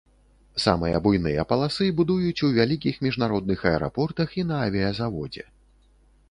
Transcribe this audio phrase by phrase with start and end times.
[0.61, 5.45] Самыя буйныя паласы будуюць у вялікіх міжнародных аэрапортах і на авіязаводзе.